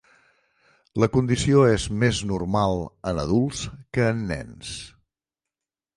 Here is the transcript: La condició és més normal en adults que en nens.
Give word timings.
La 1.03 1.09
condició 1.17 1.61
és 1.73 1.85
més 2.03 2.23
normal 2.33 2.81
en 3.11 3.23
adults 3.27 3.61
que 3.99 4.11
en 4.15 4.27
nens. 4.35 4.77